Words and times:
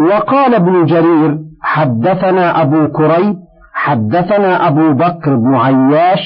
وقال 0.00 0.54
ابن 0.54 0.84
جرير 0.84 1.38
حدثنا 1.62 2.62
أبو 2.62 2.88
كريب 2.88 3.36
حدثنا 3.74 4.68
أبو 4.68 4.92
بكر 4.92 5.36
بن 5.36 5.54
عياش 5.54 6.20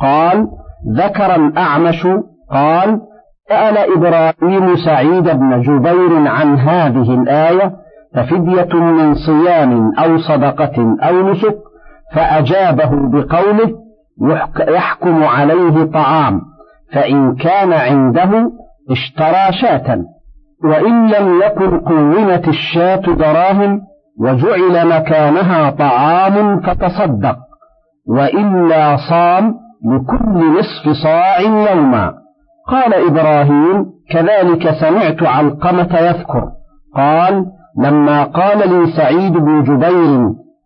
قال 0.00 0.48
ذكر 0.96 1.34
الأعمش 1.34 2.06
قال 2.50 3.00
سأل 3.48 3.78
إبراهيم 3.78 4.76
سعيد 4.76 5.24
بن 5.24 5.60
جبير 5.60 6.28
عن 6.28 6.58
هذه 6.58 7.14
الآية 7.14 7.72
ففدية 8.14 8.74
من 8.80 9.14
صيام 9.14 9.92
أو 9.98 10.18
صدقة 10.18 10.96
أو 11.02 11.30
نسك 11.30 11.56
فأجابه 12.14 12.90
بقوله 12.92 13.78
يحكم 14.68 15.24
عليه 15.24 15.84
طعام 15.84 16.40
فإن 16.92 17.36
كان 17.36 17.72
عنده 17.72 18.52
اشترى 18.90 19.52
شاة. 19.60 20.04
وإن 20.64 21.10
لم 21.10 21.40
يكن 21.42 21.80
قومت 21.80 22.48
الشاة 22.48 22.96
دراهم 23.00 23.80
وجعل 24.20 24.88
مكانها 24.88 25.70
طعام 25.70 26.60
فتصدق 26.60 27.36
وإلا 28.08 28.96
صام 29.10 29.54
لكل 29.84 30.58
نصف 30.58 31.02
صاع 31.02 31.40
يوما. 31.40 32.12
قال 32.68 32.94
إبراهيم 32.94 33.86
كذلك 34.10 34.70
سمعت 34.70 35.22
علقمة 35.22 35.98
يذكر 35.98 36.48
قال 36.96 37.46
لما 37.78 38.24
قال 38.24 38.58
لي 38.58 38.92
سعيد 38.96 39.32
بن 39.32 39.62
جبير 39.62 40.20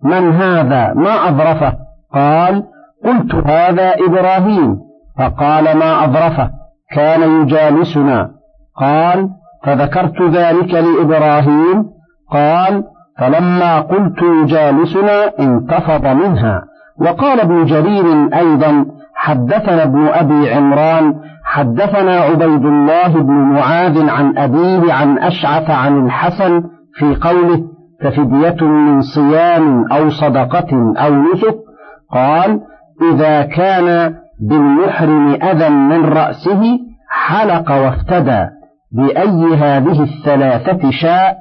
من 0.05 0.33
هذا؟ 0.33 0.95
ما 0.95 1.29
أظرفه 1.29 1.73
قال 2.15 2.63
قلت 3.05 3.35
هذا 3.35 3.95
إبراهيم 4.07 4.79
فقال 5.19 5.77
ما 5.79 6.05
أظرفه 6.05 6.51
كان 6.95 7.43
يجالسنا 7.43 8.31
قال 8.81 9.29
فذكرت 9.65 10.23
ذلك 10.23 10.75
لإبراهيم 10.75 11.85
قال 12.33 12.85
فلما 13.19 13.81
قلت 13.81 14.23
يجالسنا 14.23 15.39
انتفض 15.39 16.07
منها 16.07 16.63
وقال 17.01 17.41
ابن 17.41 17.65
جرير 17.65 18.29
أيضا 18.35 18.87
حدثنا 19.15 19.83
ابن 19.83 20.07
أبي 20.07 20.53
عمران 20.53 21.15
حدثنا 21.45 22.21
عبيد 22.21 22.65
الله 22.65 23.09
بن 23.09 23.33
معاذ 23.33 24.09
عن 24.09 24.39
أبيه 24.39 24.93
عن 24.93 25.19
أشعث 25.19 25.71
عن 25.71 26.07
الحسن 26.07 26.63
في 26.95 27.15
قوله 27.15 27.65
ففدية 28.03 28.65
من 28.69 29.01
صيام 29.01 29.93
أو 29.93 30.11
صدقة 30.11 30.95
أو 30.97 31.15
نسك 31.15 31.57
قال 32.13 32.61
إذا 33.13 33.43
كان 33.43 34.15
بالمحرم 34.41 35.35
أذى 35.43 35.69
من 35.69 36.05
رأسه 36.05 36.79
حلق 37.09 37.71
وافتدى 37.71 38.47
بأي 38.95 39.55
هذه 39.57 40.03
الثلاثة 40.03 40.91
شاء 40.91 41.37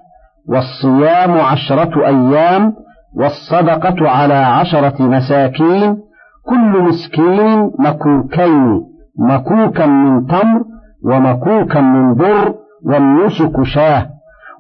والصيام 0.50 1.32
عشرة 1.32 2.08
أيام 2.08 2.74
والصدقة 3.16 4.10
على 4.10 4.34
عشرة 4.34 5.02
مساكين 5.02 5.98
كل 6.46 6.82
مسكين 6.82 7.72
مكوكين 7.80 8.82
مكوكا 9.20 9.86
من 9.86 10.26
تمر 10.26 10.64
ومكوكا 11.06 11.82
من 11.82 12.14
بر 12.16 12.54
والنسك 12.86 13.64
شاه. 13.64 14.08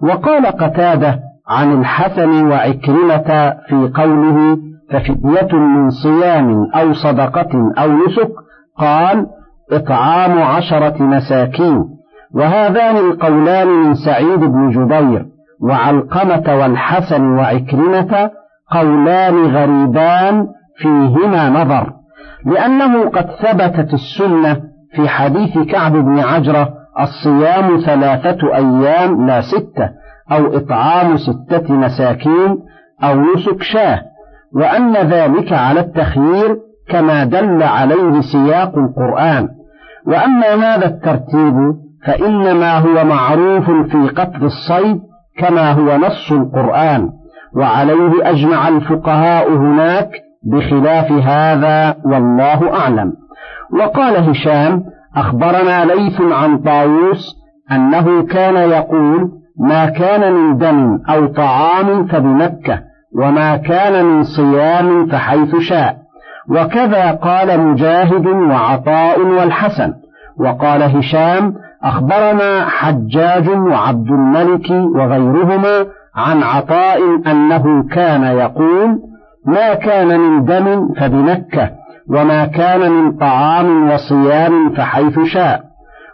وقال 0.04 0.46
قتادة 0.46 1.20
عن 1.48 1.80
الحسن 1.80 2.48
وعكرمة 2.48 3.54
في 3.68 3.92
قوله 3.96 4.58
ففدية 4.92 5.58
من 5.58 5.90
صيام 5.90 6.72
أو 6.76 6.94
صدقة 6.94 7.74
أو 7.78 7.92
نسك 7.92 8.32
قال 8.78 9.28
إطعام 9.72 10.42
عشرة 10.42 11.04
مساكين 11.04 11.84
وهذان 12.34 12.98
القولان 12.98 13.68
من 13.68 13.94
سعيد 13.94 14.40
بن 14.40 14.70
جبير 14.70 15.26
وعلقمة 15.62 16.56
والحسن 16.56 17.24
وعكرمة 17.24 18.32
قولان 18.72 19.46
غريبان 19.46 20.48
فيهما 20.78 21.50
نظر 21.50 21.94
لأنه 22.46 23.10
قد 23.10 23.26
ثبتت 23.26 23.94
السنة 23.94 24.62
في 24.96 25.10
حديث 25.10 25.58
كعب 25.58 25.92
بن 25.92 26.20
عجرة 26.20 26.74
الصيام 27.00 27.80
ثلاثة 27.86 28.56
أيام 28.56 29.28
لا 29.28 29.42
ستة 29.42 29.90
أو 30.32 30.58
إطعام 30.58 31.18
ستة 31.18 31.74
مساكين 31.74 32.58
أو 33.04 33.22
نسك 33.22 33.62
شاة 33.62 34.02
وأن 34.56 34.94
ذلك 34.94 35.54
على 35.54 35.80
التخيير 35.80 36.58
كما 36.90 37.24
دل 37.24 37.64
عليه 37.64 38.22
سياق 38.22 38.78
القرآن 38.78 39.50
وأما 40.08 40.76
هذا 40.76 40.86
الترتيب 40.86 41.74
فإنما 42.06 42.78
هو 42.78 43.06
معروف 43.06 43.72
في 43.72 44.10
قتل 44.16 44.46
الصيد 44.46 45.02
كما 45.38 45.72
هو 45.72 45.98
نص 45.98 46.32
القرآن 46.32 47.10
وعليه 47.56 48.30
أجمع 48.30 48.68
الفقهاء 48.68 49.54
هناك 49.54 50.10
بخلاف 50.52 51.12
هذا 51.12 51.96
والله 52.06 52.74
أعلم. 52.80 53.14
وقال 53.80 54.30
هشام 54.30 54.84
أخبرنا 55.16 55.86
ليث 55.86 56.22
عن 56.22 56.58
طاووس 56.58 57.36
أنه 57.72 58.24
كان 58.24 58.56
يقول 58.56 59.32
ما 59.60 59.86
كان 59.86 60.34
من 60.34 60.58
دم 60.58 61.00
أو 61.10 61.28
طعام 61.28 62.06
فبمكة 62.08 62.80
وما 63.20 63.58
كان 63.58 64.06
من 64.06 64.24
صيام 64.24 65.08
فحيث 65.08 65.56
شاء. 65.56 65.98
وكذا 66.50 67.12
قال 67.12 67.60
مجاهد 67.60 68.28
وعطاء 68.28 69.20
والحسن. 69.20 69.94
وقال 70.40 70.84
هشام 70.84 71.54
أخبرنا 71.84 72.66
حجاج 72.66 73.50
وعبد 73.50 74.08
الملك 74.08 74.70
وغيرهما 74.70 75.86
عن 76.16 76.44
عطاء 76.44 77.00
أنه 77.28 77.84
كان 77.92 78.24
يقول 78.24 79.00
ما 79.46 79.74
كان 79.74 80.20
من 80.20 80.46
دم 80.46 80.94
فبمكة 80.94 81.70
وما 82.10 82.46
كان 82.46 82.92
من 82.92 83.12
طعام 83.18 83.90
وصيام 83.90 84.70
فحيث 84.70 85.20
شاء. 85.20 85.64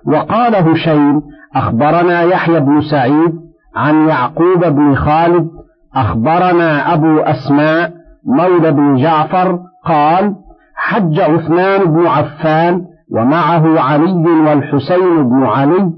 وقال 0.05 0.55
هشيم 0.55 1.21
أخبرنا 1.55 2.21
يحيى 2.21 2.59
بن 2.59 2.81
سعيد 2.81 3.33
عن 3.75 4.07
يعقوب 4.07 4.65
بن 4.65 4.95
خالد 4.95 5.49
أخبرنا 5.95 6.93
أبو 6.93 7.19
أسماء 7.19 7.91
مولى 8.25 8.71
بن 8.71 8.95
جعفر 8.95 9.59
قال 9.85 10.35
حج 10.75 11.19
عثمان 11.19 11.85
بن 11.85 12.07
عفان 12.07 12.81
ومعه 13.11 13.79
علي 13.79 14.29
والحسين 14.29 15.29
بن 15.29 15.43
علي 15.43 15.91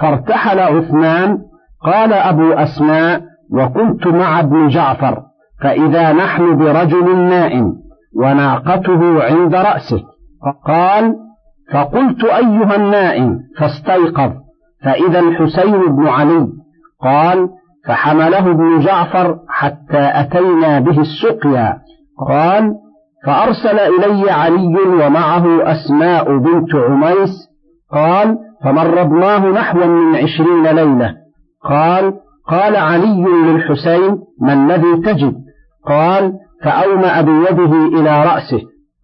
فارتحل 0.00 0.58
عثمان 0.58 1.38
قال 1.84 2.12
أبو 2.12 2.52
أسماء 2.52 3.22
وكنت 3.52 4.06
مع 4.06 4.40
ابن 4.40 4.68
جعفر 4.68 5.22
فإذا 5.62 6.12
نحن 6.12 6.56
برجل 6.56 7.16
نائم 7.16 7.72
وناقته 8.16 9.24
عند 9.24 9.54
رأسه. 9.54 10.02
قال 10.66 11.14
فقلت 11.72 12.24
أيها 12.24 12.76
النائم 12.76 13.38
فاستيقظ. 13.58 14.32
فإذا 14.84 15.18
الحسين 15.18 15.96
بن 15.96 16.08
علي 16.08 16.46
قال 17.02 17.48
فحمله 17.86 18.50
ابن 18.50 18.80
جعفر 18.80 19.38
حتى 19.48 20.10
أتينا 20.20 20.80
به 20.80 21.00
السقيا. 21.00 21.78
قال 22.28 22.74
فأرسل 23.26 23.78
إلي 23.78 24.30
علي 24.30 24.76
ومعه 25.04 25.72
أسماء 25.72 26.38
بنت 26.38 26.74
عميس 26.74 27.30
قال 27.92 28.38
فمرضناه 28.64 29.46
نحوا 29.46 29.86
من 29.86 30.16
عشرين 30.16 30.66
ليلة. 30.66 31.14
قال 31.64 32.12
قال 32.48 32.76
علي 32.76 33.24
للحسين 33.24 34.18
ما 34.40 34.52
الذي 34.52 34.96
تجد؟ 35.04 35.34
قال 35.86 36.32
فأومأ 36.62 37.20
بيده 37.20 38.00
إلى 38.00 38.24
رأسه. 38.24 38.60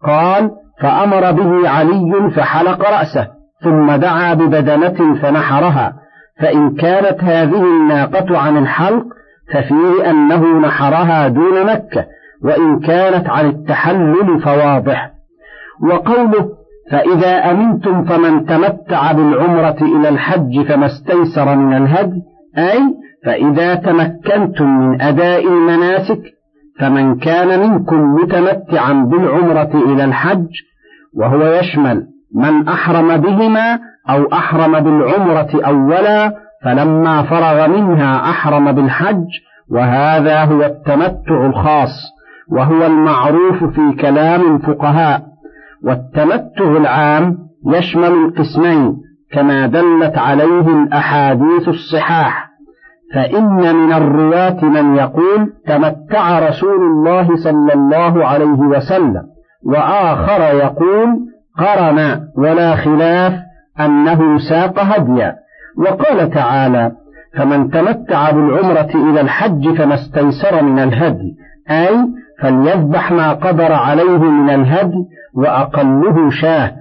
قال 0.07 0.51
فأمر 0.81 1.31
به 1.31 1.69
علي 1.69 2.31
فحلق 2.35 2.89
رأسه 2.89 3.27
ثم 3.63 3.91
دعا 3.91 4.33
ببدنة 4.33 5.15
فنحرها. 5.21 5.93
فإن 6.41 6.75
كانت 6.75 7.23
هذه 7.23 7.63
الناقة 7.63 8.37
عن 8.37 8.57
الحلق 8.57 9.05
ففيه 9.53 10.09
أنه 10.09 10.59
نحرها 10.59 11.27
دون 11.27 11.65
مكة 11.65 12.05
وإن 12.43 12.79
كانت 12.79 13.29
عن 13.29 13.45
التحلل 13.45 14.39
فواضح. 14.39 15.11
وقوله 15.83 16.49
فإذا 16.91 17.51
أمنتم 17.51 18.03
فمن 18.03 18.45
تمتع 18.45 19.11
بالعمرة 19.11 19.77
إلى 19.81 20.09
الحج 20.09 20.61
فما 20.67 20.85
استيسر 20.85 21.55
من 21.55 21.77
الهدي 21.77 22.21
أي 22.57 22.79
فإذا 23.25 23.75
تمكنتم 23.75 24.65
من 24.65 25.01
أداء 25.01 25.47
المناسك 25.47 26.21
فمن 26.79 27.15
كان 27.15 27.59
منكم 27.59 28.13
متمتعا 28.13 28.93
بالعمرة 28.93 29.71
إلى 29.73 30.03
الحج 30.03 30.47
وهو 31.17 31.45
يشمل 31.45 32.07
من 32.35 32.67
أحرم 32.67 33.17
بهما 33.17 33.79
أو 34.09 34.33
أحرم 34.33 34.79
بالعمرة 34.79 35.49
أولا 35.65 36.33
فلما 36.63 37.23
فرغ 37.23 37.67
منها 37.67 38.29
أحرم 38.29 38.71
بالحج 38.71 39.27
وهذا 39.71 40.43
هو 40.43 40.63
التمتع 40.63 41.45
الخاص. 41.45 42.20
وهو 42.51 42.85
المعروف 42.85 43.63
في 43.63 43.95
كلام 44.01 44.55
الفقهاء 44.55 45.21
والتمتع 45.83 46.77
العام 46.77 47.37
يشمل 47.65 48.11
القسمين 48.11 48.97
كما 49.31 49.67
دلت 49.67 50.17
عليه 50.17 50.83
الأحاديث 50.83 51.67
الصحاح 51.67 52.51
فإن 53.13 53.75
من 53.75 53.93
الرواة 53.93 54.65
من 54.65 54.95
يقول 54.95 55.53
تمتع 55.67 56.39
رسول 56.39 56.81
الله 56.81 57.35
صلى 57.35 57.73
الله 57.73 58.25
عليه 58.25 58.59
وسلم 58.59 59.23
وآخر 59.65 60.41
يقول 60.41 61.07
قرن 61.57 62.19
ولا 62.37 62.75
خلاف 62.75 63.33
أنه 63.79 64.37
ساق 64.49 64.79
هديا 64.79 65.35
وقال 65.77 66.29
تعالى 66.29 66.91
فمن 67.37 67.69
تمتع 67.69 68.31
بالعمرة 68.31 68.89
إلى 68.95 69.21
الحج 69.21 69.75
فما 69.77 69.93
استيسر 69.93 70.63
من 70.63 70.79
الهدي 70.79 71.35
أي 71.69 72.07
فليذبح 72.41 73.11
ما 73.11 73.33
قدر 73.33 73.73
عليه 73.73 74.17
من 74.17 74.49
الهدي 74.49 75.05
وأقله 75.35 76.29
شاه. 76.29 76.71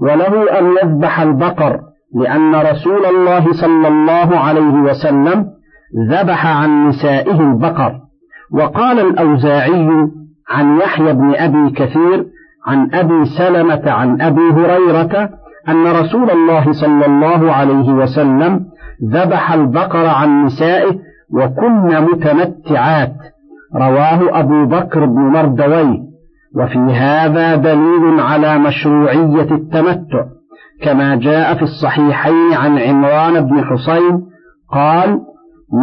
وله 0.00 0.58
أن 0.58 0.64
يذبح 0.82 1.20
البقر 1.20 1.80
لأن 2.14 2.54
رسول 2.54 3.06
الله 3.06 3.52
صلى 3.52 3.88
الله 3.88 4.38
عليه 4.38 4.74
وسلم 4.74 5.46
ذبح 6.10 6.46
عن 6.46 6.88
نسائه 6.88 7.40
البقر. 7.40 7.92
وقال 8.52 9.00
الأوزاعي 9.00 10.08
عن 10.50 10.78
يحيى 10.78 11.12
بن 11.12 11.34
أبي 11.34 11.70
كثير 11.70 12.26
عن 12.66 12.94
أبي 12.94 13.24
سلمة 13.24 13.90
عن 13.90 14.20
أبي 14.20 14.40
هريرة 14.40 15.30
أن 15.68 15.86
رسول 15.86 16.30
الله 16.30 16.72
صلى 16.72 17.06
الله 17.06 17.52
عليه 17.52 17.92
وسلم 17.92 18.64
ذبح 19.12 19.52
البقر 19.52 20.06
عن 20.06 20.44
نسائه 20.44 20.98
وكن 21.34 22.04
متمتعات. 22.04 23.14
رواه 23.76 24.40
أبو 24.40 24.66
بكر 24.66 25.04
بن 25.04 25.20
مردوي. 25.20 26.08
وفي 26.56 26.78
هذا 26.78 27.56
دليل 27.56 28.20
على 28.20 28.58
مشروعية 28.58 29.54
التمتع 29.54 30.24
كما 30.82 31.14
جاء 31.14 31.54
في 31.54 31.62
الصحيحين 31.62 32.54
عن 32.54 32.78
عمران 32.78 33.40
بن 33.40 33.64
حصين 33.64 34.26
قال 34.72 35.20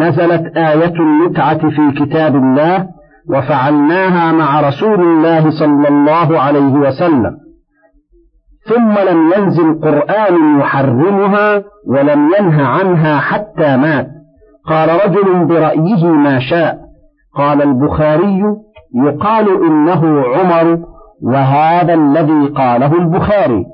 نزلت 0.02 0.58
آية 0.58 0.94
المتعة 0.94 1.70
في 1.70 1.92
كتاب 2.06 2.36
الله 2.36 2.88
وفعلناها 3.30 4.32
مع 4.32 4.62
رسول 4.62 5.02
الله 5.02 5.50
صلى 5.60 5.88
الله 5.88 6.40
عليه 6.40 6.74
وسلم. 6.74 7.38
ثم 8.70 8.92
لم 9.10 9.32
ينزل 9.38 9.80
قرآن 9.82 10.60
يحرمها 10.60 11.64
ولم 11.88 12.30
ينه 12.40 12.66
عنها 12.68 13.20
حتى 13.20 13.78
مات. 13.78 14.08
قال 14.68 14.90
رجل 15.06 15.46
برأيه 15.46 16.06
ما 16.06 16.40
شاء. 16.40 16.85
قال 17.36 17.62
البخاري 17.62 18.44
يقال 18.96 19.66
إنه 19.66 20.24
عمر 20.36 20.80
وهذا 21.24 21.94
الذي 21.94 22.48
قاله 22.48 22.94
البخاري. 22.94 23.66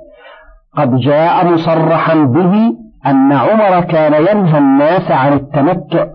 قد 0.77 0.95
جاء 0.95 1.47
مصرحا 1.53 2.15
به 2.15 2.73
أن 3.05 3.31
عمر 3.31 3.81
كان 3.81 4.13
ينهى 4.13 4.57
الناس 4.57 5.11
عن 5.11 5.33
التمتع 5.33 6.05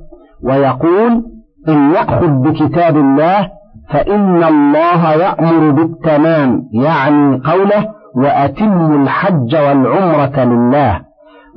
ويقول 0.45 1.25
إن 1.69 1.91
يأخذ 1.91 2.27
بكتاب 2.27 2.97
الله 2.97 3.49
فإن 3.91 4.45
الله 4.45 5.13
يأمر 5.13 5.71
بالتمام 5.71 6.63
يعني 6.73 7.41
قوله 7.45 7.89
وأتموا 8.17 8.97
الحج 9.03 9.57
والعمرة 9.57 10.45
لله. 10.45 11.01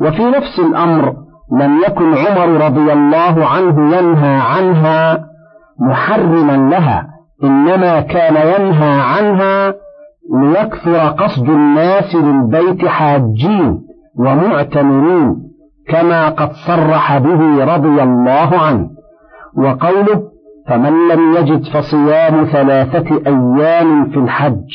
وفي 0.02 0.26
نفس 0.26 0.60
الأمر 0.60 1.14
لم 1.52 1.82
يكن 1.88 2.14
عمر 2.14 2.66
رضي 2.66 2.94
الله 2.94 3.46
عنه 3.46 3.98
ينهى 3.98 4.36
عنها 4.36 5.29
محرما 5.82 6.70
لها 6.70 7.08
إنما 7.44 8.02
كان 8.02 8.36
ينهى 8.36 9.02
عنها 9.02 9.74
ليكثر 10.34 11.08
قصد 11.08 11.50
الناس 11.50 12.16
للبيت 12.16 12.86
حاجين 12.86 13.80
ومعتمرين 14.20 15.36
كما 15.88 16.30
قد 16.30 16.52
صرح 16.68 17.18
به 17.18 17.66
رضي 17.76 18.04
الله 18.04 18.60
عنه. 18.60 18.90
وقوله 19.58 20.24
فمن 20.68 21.08
لم 21.12 21.36
يجد 21.36 21.64
فصيام 21.64 22.46
ثلاثة 22.46 23.22
أيام 23.28 24.10
في 24.10 24.18
الحج 24.18 24.66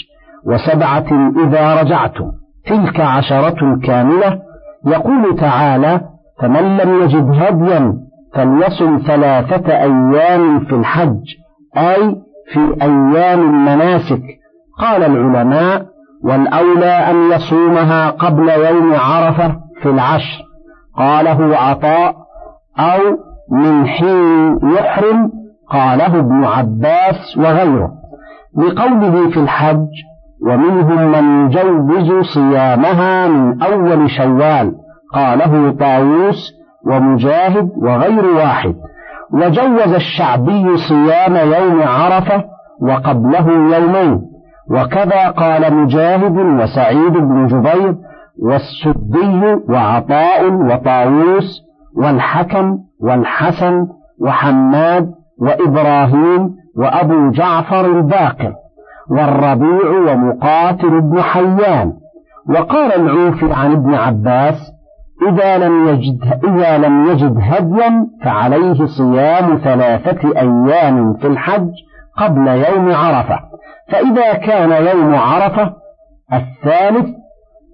وسبعة 0.47 1.33
إذا 1.45 1.81
رجعتم 1.81 2.31
تلك 2.67 3.01
عشرة 3.01 3.79
كاملة. 3.85 4.39
يقول 4.87 5.37
تعالى 5.37 6.01
فمن 6.41 6.77
لم 6.77 7.03
يجد 7.03 7.31
هديا 7.43 7.95
فليصم 8.35 8.99
ثلاثة 9.07 9.73
أيام 9.73 10.61
في 10.65 10.75
الحج 10.75 11.25
أي 11.77 12.17
في 12.53 12.83
أيام 12.83 13.41
المناسك. 13.41 14.23
قال 14.81 15.03
العلماء 15.03 15.87
والأولى 16.25 17.11
أن 17.11 17.33
يصومها 17.33 18.11
قبل 18.11 18.49
يوم 18.49 18.95
عرفة 18.95 19.57
في 19.83 19.89
العشر. 19.91 20.45
قاله 20.97 21.57
عطاء 21.57 22.15
أو 22.79 23.01
من 23.53 23.87
حين 23.87 24.59
يحرم 24.77 25.31
قاله 25.71 26.19
ابن 26.19 26.45
عباس 26.45 27.37
وغيره. 27.39 27.93
لقوله 28.57 29.31
في 29.31 29.41
الحج 29.41 29.87
ومنهم 30.47 31.11
من 31.11 31.53
يجوز 31.53 32.25
صيامها 32.25 33.29
من 33.29 33.63
أول 33.63 34.11
شوال 34.11 34.75
قاله 35.15 35.71
طاووس 35.71 36.64
ومجاهد 36.87 37.71
وغير 37.77 38.27
واحد. 38.27 38.75
وجوز 39.33 39.95
الشعبي 39.95 40.77
صيام 40.77 41.37
يوم 41.37 41.83
عرفة 41.83 42.45
وقبله 42.81 43.77
يومين. 43.77 44.21
وكذا 44.71 45.29
قال 45.29 45.75
مجاهد 45.75 46.37
وسعيد 46.39 47.13
بن 47.13 47.47
جبير 47.47 47.95
والسدي 48.43 49.55
وعطاء 49.69 50.53
وطاووس 50.53 51.63
والحكم 51.97 52.79
والحسن 53.01 53.87
وحماد 54.21 55.11
وإبراهيم 55.41 56.51
وأبو 56.77 57.31
جعفر 57.31 57.87
الباقر 57.87 58.53
والربيع 59.11 60.13
ومقاتل 60.13 61.01
بن 61.01 61.23
حيان. 61.23 61.93
وقال 62.49 62.93
العوفي 62.93 63.53
عن 63.53 63.73
ابن 63.73 63.95
عباس 63.95 64.74
إذا 65.29 65.59
لم 65.59 65.89
يجد 65.89 66.41
إذا 66.45 66.79
لم 66.79 67.07
يجد 67.07 67.39
هديا 67.41 68.07
فعليه 68.25 68.87
صيام 68.99 69.57
ثلاثة 69.57 70.41
أيام 70.41 71.15
في 71.15 71.27
الحج 71.27 71.71
قبل 72.19 72.49
يوم 72.49 72.93
عرفة. 72.95 73.41
فإذا 73.93 74.33
كان 74.33 74.87
يوم 74.87 75.15
عرفة 75.15 75.73
الثالث 76.33 77.07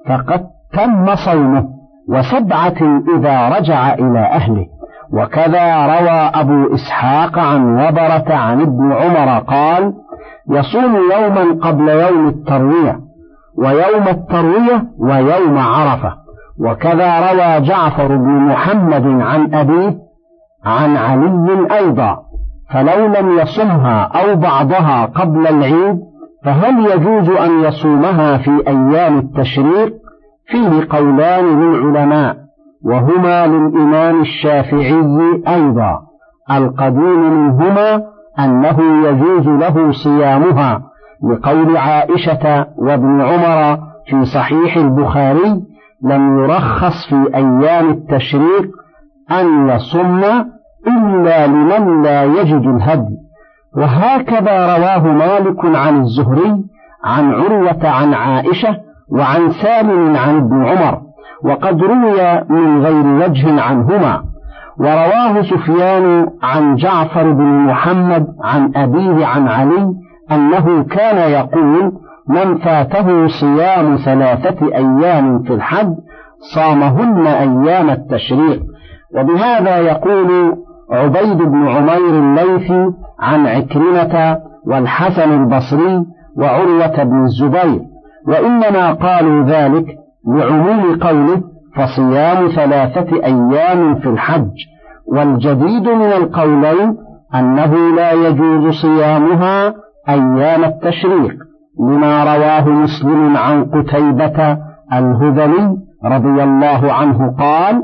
فقد 0.08 0.46
تم 0.72 1.14
صومه 1.14 1.68
وسبعة 2.08 3.02
إذا 3.16 3.48
رجع 3.48 3.94
إلى 3.94 4.18
أهله. 4.18 4.66
وكذا 5.12 5.86
روى 5.86 6.30
أبو 6.34 6.74
إسحاق 6.74 7.38
عن 7.38 7.74
وبرة 7.74 8.34
عن 8.34 8.60
ابن 8.60 8.92
عمر 8.92 9.38
قال 9.38 9.92
يصوم 10.50 10.96
يوما 10.96 11.60
قبل 11.62 11.88
يوم 11.88 12.28
التروية 12.28 13.00
ويوم 13.58 14.08
التروية 14.08 14.84
ويوم 14.98 15.58
عرفة. 15.58 16.19
وكذا 16.60 17.32
روى 17.32 17.60
جعفر 17.60 18.16
بن 18.16 18.30
محمد 18.30 19.06
عن 19.06 19.54
أبيه 19.54 19.96
عن 20.64 20.96
علي 20.96 21.66
أيضا 21.78 22.18
فلو 22.72 23.06
لم 23.06 23.38
يصمها 23.38 24.02
أو 24.02 24.36
بعضها 24.36 25.04
قبل 25.04 25.46
العيد 25.46 26.00
فهل 26.44 26.86
يجوز 26.86 27.30
أن 27.30 27.64
يصومها 27.64 28.36
في 28.36 28.50
أيام 28.68 29.18
التشريق؟ 29.18 29.92
فيه 30.46 30.86
قولان 30.90 31.44
للعلماء 31.60 32.36
وهما 32.84 33.46
للإمام 33.46 34.20
الشافعي 34.20 35.42
أيضا 35.48 36.00
القديم 36.50 37.30
منهما 37.30 38.02
أنه 38.38 38.78
يجوز 39.08 39.48
له 39.48 39.92
صيامها 39.92 40.82
لقول 41.30 41.76
عائشة 41.76 42.66
وابن 42.76 43.20
عمر 43.20 43.78
في 44.06 44.24
صحيح 44.24 44.76
البخاري 44.76 45.62
لم 46.02 46.38
يرخص 46.38 47.08
في 47.08 47.34
أيام 47.34 47.90
التشريق 47.90 48.70
أن 49.30 49.68
يصم 49.68 50.24
إلا 50.86 51.46
لمن 51.46 52.02
لا 52.02 52.24
يجد 52.24 52.66
الهدي. 52.66 53.16
وهكذا 53.76 54.76
رواه 54.76 55.12
مالك 55.12 55.64
عن 55.64 56.00
الزهري 56.00 56.64
عن 57.04 57.32
عروة 57.32 57.88
عن 57.88 58.14
عائشة 58.14 58.76
وعن 59.12 59.50
سالم 59.50 60.16
عن 60.16 60.36
ابن 60.36 60.64
عمر 60.64 61.00
وقد 61.44 61.82
روي 61.82 62.44
من 62.48 62.82
غير 62.84 63.06
وجه 63.06 63.62
عنهما. 63.62 64.22
ورواه 64.78 65.42
سفيان 65.42 66.26
عن 66.42 66.76
جعفر 66.76 67.32
بن 67.32 67.44
محمد 67.44 68.26
عن 68.44 68.72
أبيه 68.76 69.26
عن 69.26 69.48
علي 69.48 69.94
أنه 70.32 70.84
كان 70.84 71.30
يقول 71.30 71.92
من 72.30 72.58
فاته 72.58 73.28
صيام 73.40 73.96
ثلاثة 73.96 74.66
أيام 74.66 75.42
في 75.42 75.54
الحج 75.54 75.94
صامهن 76.54 77.26
أيام 77.26 77.90
التشريق. 77.90 78.62
وبهذا 79.16 79.78
يقول 79.78 80.56
عبيد 80.90 81.38
بن 81.38 81.68
عمير 81.68 82.10
الليثي 82.10 82.92
عن 83.20 83.46
عكرمة 83.46 84.38
والحسن 84.66 85.32
البصري 85.42 86.04
وعروة 86.36 87.04
بن 87.04 87.24
الزبير. 87.24 87.80
وإنما 88.28 88.92
قالوا 88.92 89.44
ذلك 89.44 89.86
لعموم 90.36 90.98
قوله 90.98 91.42
فصيام 91.76 92.48
ثلاثة 92.48 93.24
أيام 93.24 93.94
في 93.94 94.08
الحج. 94.08 94.50
والجديد 95.06 95.88
من 95.88 96.12
القولين 96.12 96.96
أنه 97.34 97.94
لا 97.96 98.12
يجوز 98.12 98.74
صيامها 98.82 99.74
أيام 100.08 100.64
التشريق. 100.64 101.49
لما 101.80 102.24
رواه 102.24 102.68
مسلم 102.68 103.36
عن 103.36 103.64
قتيبة 103.64 104.58
الهذلي 104.92 105.76
رضي 106.04 106.42
الله 106.42 106.92
عنه 106.92 107.34
قال 107.38 107.82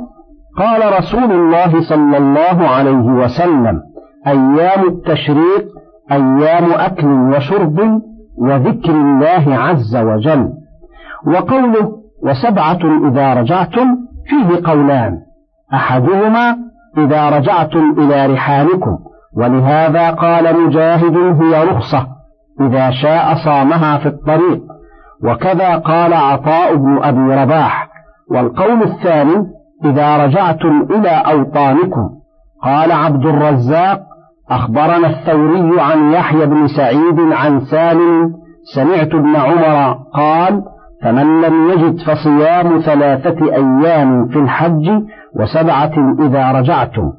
قال 0.58 0.98
رسول 0.98 1.32
الله 1.32 1.80
صلى 1.88 2.16
الله 2.16 2.68
عليه 2.68 3.06
وسلم 3.24 3.80
أيام 4.26 4.84
التشريق 4.88 5.64
أيام 6.12 6.72
أكل 6.72 7.06
وشرب 7.06 8.02
وذكر 8.38 8.90
الله 8.90 9.44
عز 9.56 9.96
وجل. 9.96 10.48
وقوله 11.26 11.92
وسبعة 12.22 13.08
إذا 13.08 13.34
رجعتم 13.34 13.96
فيه 14.26 14.70
قولان 14.70 15.18
أحدهما 15.74 16.56
إذا 16.98 17.30
رجعتم 17.30 17.94
إلى 17.98 18.26
رحالكم 18.26 18.98
ولهذا 19.36 20.10
قال 20.10 20.66
مجاهد 20.66 21.16
هي 21.42 21.64
رخصة. 21.64 22.15
إذا 22.60 22.90
شاء 22.90 23.34
صامها 23.44 23.98
في 23.98 24.08
الطريق. 24.08 24.62
وكذا 25.24 25.76
قال 25.76 26.14
عطاء 26.14 26.76
بن 26.76 26.98
أبي 27.02 27.34
رباح. 27.34 27.88
والقول 28.30 28.82
الثاني 28.82 29.46
إذا 29.84 30.24
رجعتم 30.24 30.86
إلى 30.90 31.10
أوطانكم. 31.10 32.10
قال 32.62 32.92
عبد 32.92 33.26
الرزاق 33.26 34.00
أخبرنا 34.50 35.06
الثوري 35.06 35.80
عن 35.80 36.12
يحيى 36.12 36.46
بن 36.46 36.66
سعيد 36.66 37.20
عن 37.32 37.60
سالم 37.60 38.32
سمعت 38.74 39.14
ابن 39.14 39.36
عمر 39.36 39.98
قال 40.14 40.62
فمن 41.02 41.40
لم 41.42 41.70
يجد 41.70 41.98
فصيام 42.00 42.78
ثلاثة 42.80 43.54
أيام 43.54 44.28
في 44.28 44.38
الحج 44.38 44.90
وسبعة 45.36 46.14
إذا 46.20 46.52
رجعتم. 46.52 47.12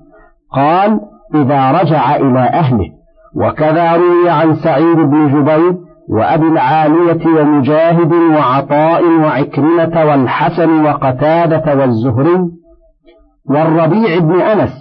قال 0.54 1.00
إذا 1.36 1.72
رجع 1.72 2.16
إلى 2.16 2.40
أهله. 2.40 2.97
وكذا 3.42 3.96
روي 3.96 4.30
عن 4.30 4.56
سعيد 4.56 4.98
بن 4.98 5.28
جبير 5.28 5.78
وأبي 6.10 6.48
العالية 6.48 7.28
ومجاهد 7.28 8.14
وعطاء 8.14 9.04
وعكرمة 9.04 10.06
والحسن 10.06 10.86
وقتادة 10.86 11.76
والزهري 11.76 12.40
والربيع 13.50 14.20
بن 14.20 14.42
أنس 14.42 14.74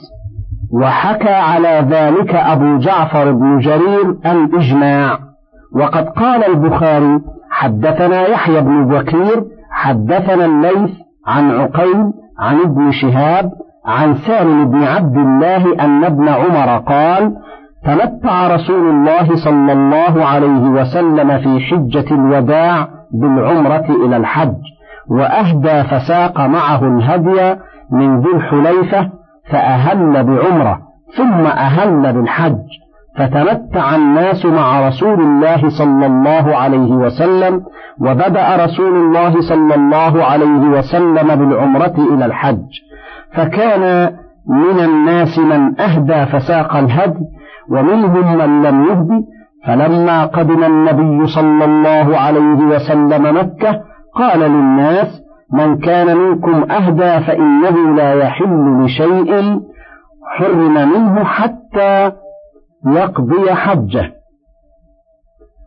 وحكى 0.73 1.35
على 1.35 1.87
ذلك 1.91 2.35
أبو 2.35 2.79
جعفر 2.79 3.33
بن 3.33 3.59
جرير 3.59 4.11
الإجماع 4.27 5.19
وقد 5.77 6.09
قال 6.09 6.45
البخاري 6.45 7.21
حدثنا 7.51 8.27
يحيى 8.27 8.61
بن 8.61 8.89
بكير 8.89 9.45
حدثنا 9.71 10.45
الليث 10.45 10.91
عن 11.27 11.51
عقيل 11.51 12.13
عن 12.39 12.61
ابن 12.61 12.91
شهاب 12.91 13.51
عن 13.87 14.15
سالم 14.15 14.71
بن 14.71 14.85
عبد 14.85 15.17
الله 15.17 15.85
أن 15.85 16.05
ابن 16.05 16.29
عمر 16.29 16.79
قال 16.79 17.37
تمتع 17.85 18.55
رسول 18.55 18.91
الله 18.91 19.37
صلى 19.37 19.73
الله 19.73 20.25
عليه 20.25 20.69
وسلم 20.69 21.39
في 21.39 21.61
حجة 21.61 22.15
الوداع 22.15 22.89
بالعمرة 23.13 23.87
إلى 24.07 24.17
الحج 24.17 24.57
وأهدى 25.11 25.83
فساق 25.85 26.41
معه 26.41 26.87
الهدي 26.87 27.57
من 27.91 28.21
ذي 28.21 28.31
الحليفة 28.35 29.11
فأهل 29.51 30.25
بعمرة 30.25 30.79
ثم 31.17 31.47
أهل 31.47 32.13
بالحج. 32.13 32.59
فتمتع 33.19 33.95
الناس 33.97 34.47
مع 34.47 34.89
رسول 34.89 35.21
الله 35.21 35.69
صلى 35.69 36.07
الله 36.07 36.57
عليه 36.57 36.91
وسلم 36.93 37.63
وبدأ 38.01 38.65
رسول 38.65 38.97
الله 38.97 39.41
صلى 39.41 39.75
الله 39.75 40.25
عليه 40.25 40.61
وسلم 40.79 41.35
بالعمرة 41.37 41.95
إلى 42.15 42.27
الحج. 42.27 42.67
فكان 43.33 44.13
من 44.49 44.85
الناس 44.85 45.39
من 45.39 45.81
أهدى 45.81 46.27
فساق 46.27 46.77
الهدي 46.77 47.25
ومنهم 47.71 48.39
من 48.39 48.63
لم 48.63 48.85
يهدي 48.85 49.25
فلما 49.67 50.25
قدم 50.25 50.65
النبي 50.65 51.27
صلى 51.27 51.65
الله 51.65 52.19
عليه 52.19 52.65
وسلم 52.75 53.37
مكة 53.37 53.81
قال 54.15 54.41
للناس 54.41 55.23
من 55.53 55.79
كان 55.79 56.17
منكم 56.17 56.71
أهدى 56.71 57.27
فإنه 57.27 57.95
لا 57.97 58.15
يحل 58.15 58.85
لشيء 58.85 59.61
حرم 60.37 60.75
منه 60.75 61.25
حتى 61.25 62.13
يقضي 62.87 63.55
حجه. 63.55 64.13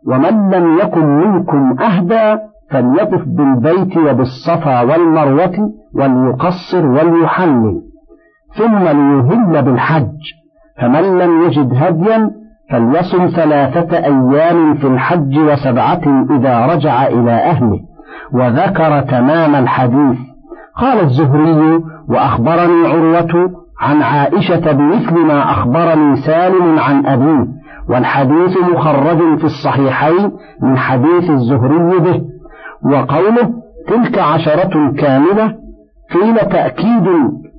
ومن 0.08 0.50
لم 0.50 0.78
يكن 0.78 1.06
منكم 1.06 1.76
أهدى 1.82 2.42
فليطف 2.72 3.24
بالبيت 3.28 3.98
وبالصفا 3.98 4.82
والمروة 4.82 5.72
وليقصر 5.96 6.86
وليحلل 6.86 7.82
ثم 8.58 8.78
ليهل 8.78 9.62
بالحج. 9.62 10.20
فمن 10.82 11.20
لم 11.20 11.42
يجد 11.42 11.74
هديا 11.76 12.32
فليصم 12.72 13.28
ثلاثة 13.28 13.98
أيام 13.98 14.76
في 14.76 14.88
الحج 14.88 15.38
وسبعة 15.40 16.26
إذا 16.38 16.66
رجع 16.66 17.08
إلى 17.08 17.32
أهله 17.32 17.80
وذكر 18.34 19.02
تمام 19.02 19.56
الحديث. 19.56 20.18
قال 20.78 21.00
الزهري 21.00 21.80
وأخبرني 22.10 22.88
عروة 22.88 23.52
عن 23.82 24.02
عائشة 24.02 24.72
بمثل 24.72 25.20
ما 25.20 25.52
أخبرني 25.52 26.16
سالم 26.16 26.80
عن 26.80 27.06
أبيه 27.06 27.48
والحديث 27.90 28.58
مخرج 28.74 29.38
في 29.38 29.44
الصحيحين 29.44 30.32
من 30.62 30.78
حديث 30.78 31.30
الزهري 31.30 32.00
به. 32.00 32.22
وقوله 32.84 33.54
تلك 33.88 34.20
عشرة 34.20 34.92
كاملة 34.98 35.56
قيل 36.14 36.36
تأكيد 36.38 37.08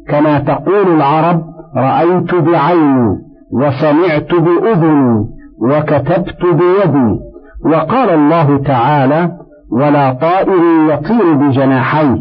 كما 0.09 0.39
تقول 0.39 0.95
العرب 0.97 1.43
رأيت 1.77 2.35
بعيني 2.35 3.17
وسمعت 3.53 4.35
بأذني 4.35 5.27
وكتبت 5.63 6.43
بيدي 6.45 7.21
وقال 7.65 8.11
الله 8.11 8.57
تعالى 8.59 9.33
ولا 9.73 10.13
طائر 10.13 10.63
يطير 10.89 11.35
بجناحيه 11.35 12.17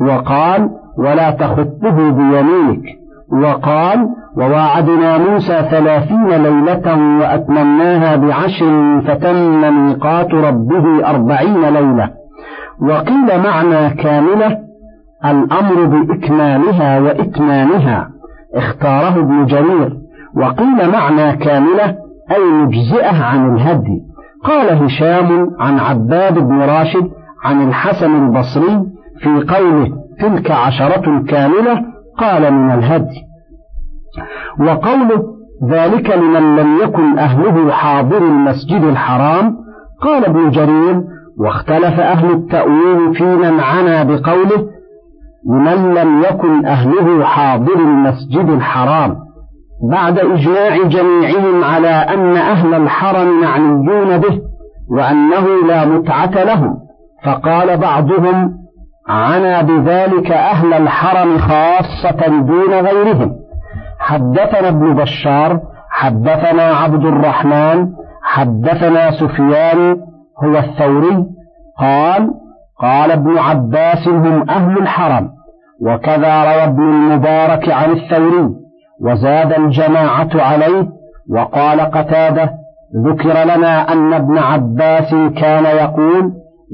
وقال 0.00 0.70
ولا 0.98 1.30
تخطه 1.30 2.10
بيمينك 2.10 2.82
وقال 3.32 4.08
وواعدنا 4.36 5.18
موسى 5.18 5.66
ثلاثين 5.70 6.28
ليلة 6.28 7.18
وأتممناها 7.20 8.16
بعشر 8.16 9.00
فتم 9.00 9.60
ميقات 9.86 10.34
ربه 10.34 11.10
أربعين 11.10 11.60
ليلة 11.60 12.10
وقيل 12.82 13.42
معنى 13.44 13.90
كاملة 13.94 14.58
الأمر 15.24 15.84
بإكمالها 15.84 17.00
وإتمامها 17.00 18.08
اختاره 18.58 19.20
ابن 19.20 19.46
جرير 19.46 19.96
وقيل 20.36 20.90
معنى 20.92 21.36
كاملة 21.36 21.96
أي 22.30 22.44
مجزئة 22.62 23.24
عن 23.24 23.54
الهدي. 23.54 24.02
قال 24.44 24.84
هشام 24.84 25.50
عن 25.60 25.78
عباد 25.78 26.38
بن 26.38 26.60
راشد 26.60 27.10
عن 27.44 27.68
الحسن 27.68 28.24
البصري 28.24 28.82
في 29.22 29.54
قوله 29.54 29.92
تلك 30.20 30.50
عشرة 30.50 31.24
كاملة 31.28 31.82
قال 32.18 32.52
من 32.52 32.70
الهدي. 32.70 33.22
وقوله 34.60 35.38
ذلك 35.70 36.10
لمن 36.10 36.56
لم 36.56 36.78
يكن 36.82 37.18
أهله 37.18 37.70
حاضر 37.70 38.18
المسجد 38.18 38.82
الحرام 38.82 39.56
قال 40.02 40.24
ابن 40.24 40.50
جرير 40.50 41.02
واختلف 41.38 42.00
أهل 42.00 42.30
التأويل 42.30 43.14
في 43.14 43.24
من 43.24 43.60
عنا 43.60 44.02
بقوله 44.02 44.77
لمن 45.46 45.94
لم 45.94 46.22
يكن 46.22 46.66
أهله 46.66 47.24
حاضر 47.24 47.74
المسجد 47.74 48.48
الحرام. 48.48 49.16
بعد 49.90 50.18
إجماع 50.18 50.76
جميعهم 50.76 51.64
على 51.64 51.88
أن 51.88 52.36
أهل 52.36 52.74
الحرم 52.74 53.40
معنيون 53.40 54.18
به 54.18 54.40
وأنه 54.90 55.66
لا 55.66 55.84
متعة 55.84 56.44
لهم. 56.44 56.74
فقال 57.24 57.76
بعضهم 57.76 58.54
عنا 59.08 59.62
بذلك 59.62 60.30
أهل 60.30 60.72
الحرم 60.72 61.38
خاصة 61.38 62.26
دون 62.26 62.74
غيرهم. 62.74 63.32
حدثنا 63.98 64.68
ابن 64.68 64.94
بشار 64.94 65.60
حدثنا 65.90 66.62
عبد 66.62 67.04
الرحمن 67.04 67.88
حدثنا 68.22 69.10
سفيان 69.10 69.96
هو 70.44 70.58
الثوري 70.58 71.24
قال 71.78 72.30
قال 72.80 73.10
ابن 73.10 73.38
عباس 73.38 74.08
هم 74.08 74.50
أهل 74.50 74.78
الحرم 74.78 75.28
وكذا 75.82 76.44
روى 76.44 76.64
ابن 76.64 76.82
المبارك 76.82 77.68
عن 77.68 77.90
الثوري 77.90 78.48
وزاد 79.00 79.52
الجماعة 79.52 80.28
عليه 80.34 80.88
وقال 81.30 81.80
قتادة 81.80 82.50
ذكر 83.06 83.44
لنا 83.44 83.92
أن 83.92 84.12
ابن 84.12 84.38
عباس 84.38 85.10
كان 85.36 85.64
يقول 85.64 86.32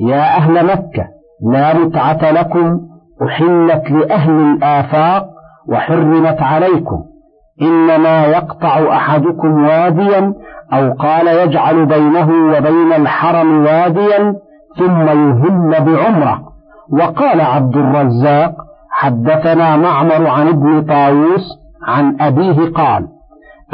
يا 0.08 0.23
أهل 0.37 0.66
مكة 0.66 1.08
لا 1.52 1.75
متعة 1.78 2.30
لكم 2.30 2.80
أحلت 3.26 3.90
لأهل 3.90 4.30
الآفاق 4.32 5.26
وحرمت 5.68 6.42
عليكم 6.42 7.04
إنما 7.62 8.26
يقطع 8.26 8.96
أحدكم 8.96 9.64
واديا 9.64 10.34
أو 10.73 10.92
قال 10.92 11.26
يجعل 11.26 11.87
بينه 11.87 12.30
وبين 12.30 12.92
الحرم 12.92 13.64
واديا 13.66 14.34
ثم 14.78 15.02
يهل 15.02 15.85
بعمرة. 15.85 16.43
وقال 16.93 17.40
عبد 17.40 17.76
الرزاق 17.76 18.54
حدثنا 18.90 19.76
معمر 19.76 20.26
عن 20.26 20.49
ابن 20.49 20.83
طاووس 20.83 21.59
عن 21.87 22.16
أبيه 22.21 22.73
قال 22.73 23.09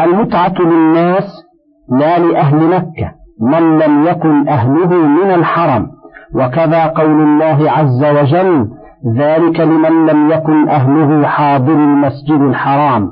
المتعة 0.01 0.55
للناس 0.61 1.47
لا 1.89 2.19
لأهل 2.19 2.57
مكة 2.57 3.13
من 3.41 3.79
لم 3.79 4.07
يكن 4.07 4.49
أهله 4.49 4.95
من 4.95 5.31
الحرم. 5.31 5.87
وكذا 6.35 6.87
قول 6.87 7.23
الله 7.23 7.71
عز 7.71 8.05
وجل 8.05 8.69
ذلك 9.17 9.61
لمن 9.61 10.07
لم 10.07 10.31
يكن 10.31 10.69
أهله 10.69 11.27
حاضر 11.27 11.73
المسجد 11.73 12.41
الحرام. 12.41 13.11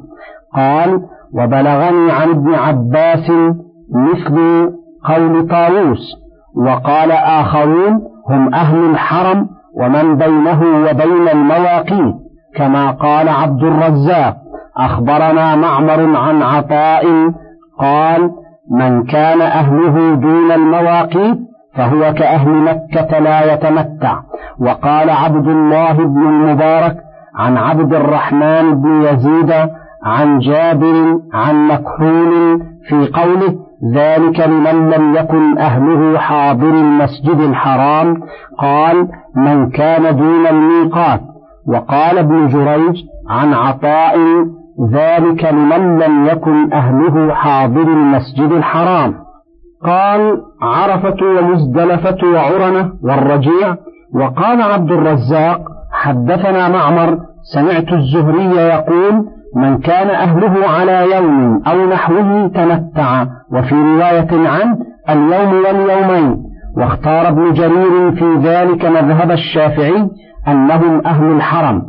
قال 0.54 1.00
وبلغني 1.34 2.12
عن 2.12 2.30
ابن 2.30 2.54
عباس 2.54 3.30
مثل 3.94 4.70
قول 5.04 5.48
طاووس. 5.48 6.27
وقال 6.58 7.12
آخرون 7.12 8.00
هم 8.30 8.54
أهل 8.54 8.90
الحرم 8.90 9.46
ومن 9.74 10.16
بينه 10.16 10.62
وبين 10.62 11.28
المواقيت 11.28 12.14
كما 12.56 12.90
قال 12.90 13.28
عبد 13.28 13.62
الرزاق 13.64 14.36
أخبرنا 14.76 15.56
معمر 15.56 16.16
عن 16.16 16.42
عطاء 16.42 17.04
قال 17.78 18.30
من 18.70 19.04
كان 19.04 19.40
أهله 19.40 20.14
دون 20.14 20.52
المواقيت 20.52 21.38
فهو 21.74 22.14
كأهل 22.14 22.50
مكة 22.50 23.18
لا 23.18 23.52
يتمتع. 23.52 24.20
وقال 24.60 25.10
عبد 25.10 25.48
الله 25.48 25.92
بن 25.92 26.22
المبارك 26.28 26.96
عن 27.34 27.56
عبد 27.56 27.94
الرحمن 27.94 28.82
بن 28.82 29.02
يزيد 29.02 29.52
عن 30.04 30.38
جابر 30.38 31.20
عن 31.32 31.68
مكحول 31.68 32.62
في 32.88 33.10
قوله 33.14 33.67
ذلك 33.94 34.40
لمن 34.40 34.90
لم 34.90 35.14
يكن 35.14 35.58
أهله 35.58 36.18
حاضر 36.18 36.70
المسجد 36.70 37.40
الحرام. 37.40 38.20
قال 38.58 39.08
من 39.36 39.70
كان 39.70 40.16
دون 40.16 40.46
الميقات. 40.46 41.20
وقال 41.68 42.18
ابن 42.18 42.48
جريج 42.48 42.96
عن 43.30 43.54
عطاء 43.54 44.16
ذلك 44.92 45.44
لمن 45.44 45.98
لم 45.98 46.26
يكن 46.26 46.72
أهله 46.72 47.34
حاضر 47.34 47.82
المسجد 47.82 48.52
الحرام. 48.52 49.14
قال 49.84 50.42
عرفة 50.62 51.16
ومزدلفة 51.22 52.18
وعرنة 52.34 52.92
والرجيع. 53.02 53.76
وقال 54.14 54.62
عبد 54.62 54.90
الرزاق 54.90 55.60
حدثنا 55.92 56.68
معمر 56.68 57.18
سمعت 57.54 57.92
الزهري 57.92 58.44
يقول 58.44 59.24
من 59.56 59.78
كان 59.78 60.10
أهله 60.10 60.68
على 60.68 61.12
يوم 61.16 61.62
أو 61.66 61.86
نحوه 61.86 62.48
تمتع. 62.48 63.26
وفي 63.52 63.74
رواية 63.74 64.48
عنه 64.48 64.78
اليوم 65.10 65.54
واليومين. 65.54 66.36
واختار 66.76 67.28
ابن 67.28 67.52
جرير 67.52 68.12
في 68.12 68.48
ذلك 68.48 68.84
مذهب 68.84 69.30
الشافعي 69.30 70.10
أنهم 70.48 71.06
أهل 71.06 71.32
الحرم. 71.32 71.82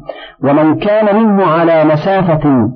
ومن 0.43 0.79
كان 0.79 1.15
منه 1.15 1.45
على 1.45 1.85
مسافة 1.85 2.69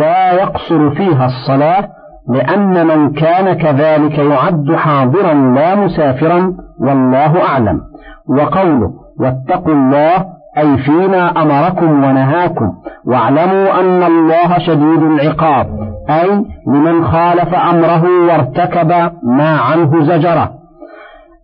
لا 0.00 0.32
يقصر 0.32 0.90
فيها 0.90 1.26
الصلاة 1.26 1.88
لأن 2.28 2.86
من 2.86 3.12
كان 3.12 3.52
كذلك 3.52 4.18
يعد 4.18 4.74
حاضرا 4.74 5.34
لا 5.34 5.74
مسافرا 5.74 6.54
والله 6.80 7.42
أعلم. 7.42 7.80
وقوله 8.28 8.90
واتقوا 9.20 9.74
الله 9.74 10.33
أي 10.58 10.76
فيما 10.76 11.42
أمركم 11.42 12.04
ونهاكم. 12.04 12.72
واعلموا 13.06 13.80
أن 13.80 14.02
الله 14.02 14.58
شديد 14.58 15.02
العقاب 15.02 15.66
أي 16.10 16.44
لمن 16.66 17.04
خالف 17.04 17.54
أمره 17.54 18.04
وارتكب 18.28 18.88
ما 19.22 19.58
عنه 19.58 20.04
زجرة. 20.04 20.50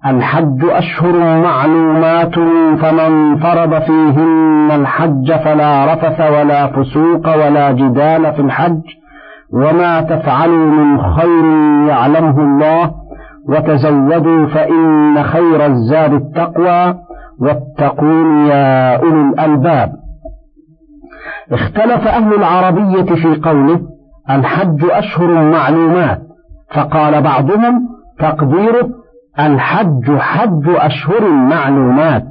الحج 0.07 0.64
أشهر 0.64 1.43
معلومات 1.43 2.35
فمن 2.81 3.37
فرض 3.37 3.83
فيهن 3.83 4.69
الحج 4.71 5.33
فلا 5.33 5.95
رفث 5.95 6.21
ولا 6.21 6.67
فسوق 6.67 7.47
ولا 7.47 7.73
جدال 7.73 8.33
في 8.33 8.43
الحج 8.43 8.81
وما 9.52 10.00
تفعلوا 10.00 10.67
من 10.67 11.02
خير 11.02 11.45
يعلمه 11.88 12.38
الله 12.38 12.90
وتزودوا 13.49 14.47
فإن 14.47 15.23
خير 15.23 15.66
الزاد 15.66 16.12
التقوى. 16.12 16.94
واتقون 17.40 18.46
يا 18.46 18.96
أولي 18.96 19.20
الألباب. 19.20 19.92
اختلف 21.53 22.07
أهل 22.07 22.35
العربية 22.35 23.14
في 23.14 23.40
قوله 23.42 23.81
الحج 24.31 24.85
أشهر 24.90 25.50
معلومات 25.50 26.22
فقال 26.74 27.22
بعضهم 27.22 27.88
تقديره 28.18 28.88
الحج 29.38 30.16
حج 30.18 30.68
أشهر 30.68 31.31
معلومات 31.31 32.24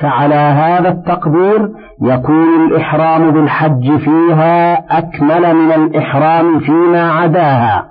فعلى 0.00 0.34
هذا 0.34 0.88
التقدير 0.88 1.70
يكون 2.02 2.66
الإحرام 2.66 3.30
بالحج 3.30 3.96
فيها 3.96 4.74
أكمل 4.98 5.54
من 5.54 5.72
الإحرام 5.72 6.60
فيما 6.60 7.12
عداها 7.12 7.86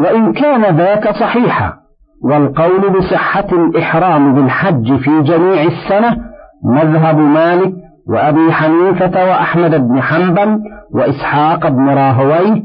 وإن 0.00 0.32
كان 0.32 0.76
ذاك 0.76 1.14
صحيحا. 1.14 1.81
والقول 2.24 2.90
بصحة 2.98 3.46
الإحرام 3.52 4.34
بالحج 4.34 4.96
في 4.96 5.22
جميع 5.22 5.62
السنة 5.62 6.16
مذهب 6.64 7.18
مالك 7.18 7.72
وأبي 8.08 8.52
حنيفة 8.52 9.24
وأحمد 9.30 9.88
بن 9.88 10.02
حنبل 10.02 10.58
وإسحاق 10.94 11.68
بن 11.68 11.88
راهويه 11.88 12.62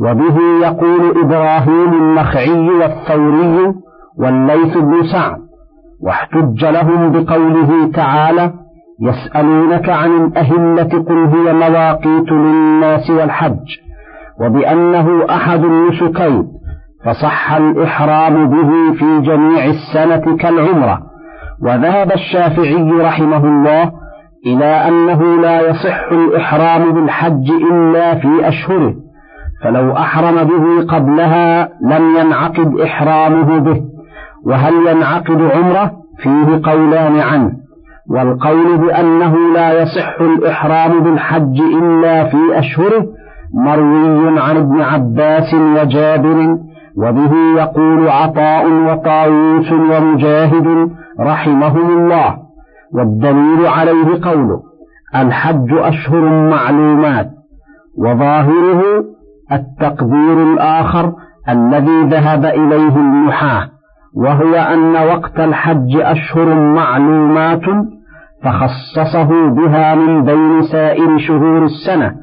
وبه 0.00 0.36
يقول 0.62 1.24
إبراهيم 1.24 1.92
النخعي 1.92 2.70
والثوري 2.70 3.74
والليث 4.18 4.76
بن 4.76 5.02
سعد. 5.12 5.38
واحتج 6.02 6.64
لهم 6.64 7.12
بقوله 7.12 7.90
تعالى 7.94 8.52
يسألونك 9.00 9.88
عن 9.88 10.10
الأهلة 10.10 11.02
قل 11.02 11.26
هي 11.26 11.52
مواقيت 11.52 12.32
للناس 12.32 13.10
والحج 13.10 13.66
وبأنه 14.40 15.26
أحد 15.30 15.64
النسكين. 15.64 16.48
فصح 17.04 17.52
الإحرام 17.52 18.48
به 18.48 18.92
في 18.98 19.20
جميع 19.20 19.64
السنة 19.64 20.36
كالعمرة. 20.36 21.02
وذهب 21.62 22.12
الشافعي 22.12 22.90
رحمه 22.92 23.44
الله 23.44 23.92
إلى 24.46 24.64
أنه 24.64 25.40
لا 25.40 25.68
يصح 25.70 26.12
الإحرام 26.12 26.92
بالحج 26.92 27.50
إلا 27.50 28.14
في 28.14 28.48
أشهره 28.48 28.94
فلو 29.62 29.92
أحرم 29.92 30.44
به 30.44 30.86
قبلها 30.86 31.68
لم 31.82 32.16
ينعقد 32.16 32.80
إحرامه 32.80 33.58
به. 33.58 33.82
وهل 34.46 34.74
ينعقد 34.86 35.42
عمرة؟ 35.42 35.92
فيه 36.18 36.60
قولان 36.70 37.20
عنه. 37.20 37.52
والقول 38.10 38.78
بأنه 38.78 39.36
لا 39.54 39.82
يصح 39.82 40.20
الإحرام 40.20 41.00
بالحج 41.00 41.60
إلا 41.60 42.24
في 42.24 42.38
أشهره 42.52 43.06
مروي 43.54 44.40
عن 44.40 44.56
ابن 44.56 44.80
عباس 44.80 45.54
وجابر 45.54 46.58
وبه 46.98 47.32
يقول 47.56 48.08
عطاء 48.08 48.72
وطاووس 48.72 49.72
ومجاهد 49.72 50.90
رحمهم 51.20 51.98
الله 51.98 52.36
والدليل 52.94 53.66
عليه 53.66 54.20
قوله 54.22 54.62
الحج 55.16 55.72
أشهر 55.72 56.48
معلومات 56.50 57.30
وظاهره 57.98 58.82
التقدير 59.52 60.52
الآخر 60.52 61.12
الذي 61.48 62.02
ذهب 62.02 62.44
إليه 62.44 62.96
النحاة 62.96 63.68
وهو 64.16 64.54
أن 64.54 64.96
وقت 64.96 65.40
الحج 65.40 65.96
أشهر 65.96 66.54
معلومات 66.54 67.62
فخصصه 68.42 69.48
بها 69.48 69.94
من 69.94 70.24
بين 70.24 70.62
سائر 70.62 71.18
شهور 71.18 71.64
السنة 71.64 72.14